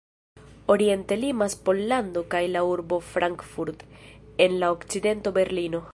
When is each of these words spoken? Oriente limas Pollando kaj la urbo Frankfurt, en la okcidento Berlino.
Oriente 0.75 1.15
limas 1.23 1.55
Pollando 1.67 2.23
kaj 2.33 2.41
la 2.55 2.63
urbo 2.71 2.99
Frankfurt, 3.13 3.85
en 4.47 4.59
la 4.65 4.75
okcidento 4.79 5.37
Berlino. 5.41 5.89